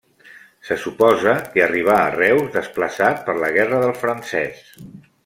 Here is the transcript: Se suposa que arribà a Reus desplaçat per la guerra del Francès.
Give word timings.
Se 0.69 0.77
suposa 0.85 1.35
que 1.57 1.63
arribà 1.65 1.97
a 2.05 2.09
Reus 2.15 2.49
desplaçat 2.57 3.21
per 3.29 3.37
la 3.45 3.53
guerra 3.59 3.83
del 3.85 3.95
Francès. 4.05 4.65